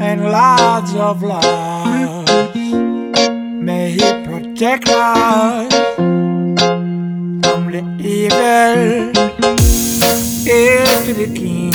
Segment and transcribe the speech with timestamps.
[0.00, 2.54] and lots of love.
[3.62, 9.12] May He protect us from the evil.
[11.04, 11.72] To the King,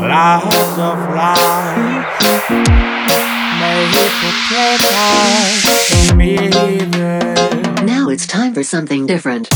[0.00, 2.50] lots of life.
[3.58, 5.62] May He protect us
[6.06, 7.84] from evil.
[7.84, 9.48] Now it's time for something different.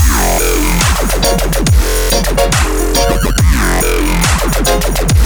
[4.61, 5.18] Thank you.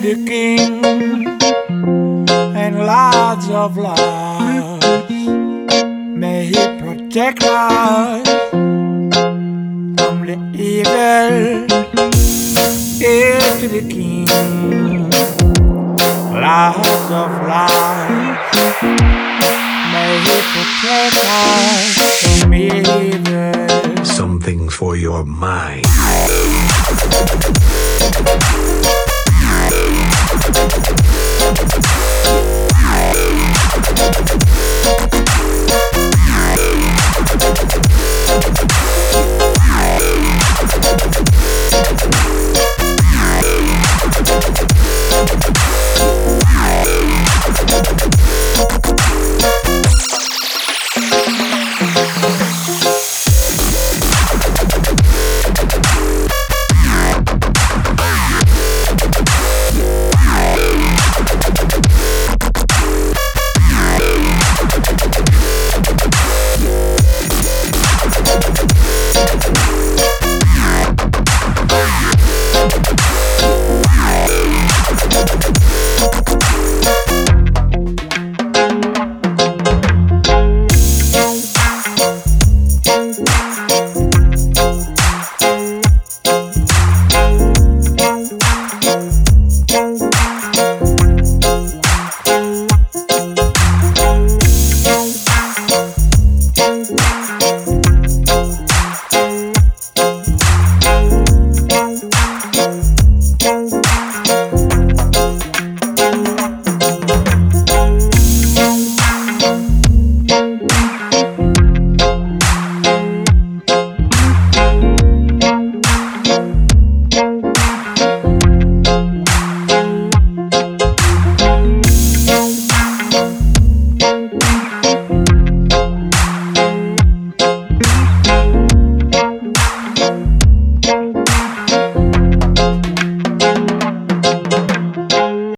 [0.00, 0.84] To the King
[2.56, 5.10] and lords of love.
[6.16, 11.66] May He protect us from the evil.
[12.98, 14.26] Hail to the King,
[16.32, 18.38] lords of life.
[19.92, 24.04] May He protect us from evil.
[24.04, 25.86] Something for your mind.